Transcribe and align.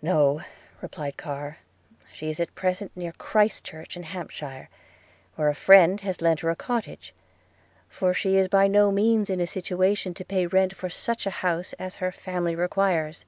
'No,' 0.00 0.40
replied 0.80 1.18
Carr; 1.18 1.58
'she 2.10 2.30
is 2.30 2.40
at 2.40 2.54
present 2.54 2.96
near 2.96 3.12
Christchurch 3.12 3.94
in 3.94 4.04
Hampshire, 4.04 4.70
where 5.34 5.50
a 5.50 5.54
friend 5.54 6.00
has 6.00 6.22
lent 6.22 6.40
her 6.40 6.48
a 6.48 6.56
cottage, 6.56 7.14
for 7.86 8.14
she 8.14 8.38
is 8.38 8.48
by 8.48 8.68
no 8.68 8.90
means 8.90 9.28
in 9.28 9.38
a 9.38 9.46
situation 9.46 10.14
to 10.14 10.24
pay 10.24 10.46
rent 10.46 10.74
for 10.74 10.88
such 10.88 11.26
a 11.26 11.30
house 11.44 11.74
as 11.74 11.96
her 11.96 12.10
family 12.10 12.54
requires.' 12.56 13.26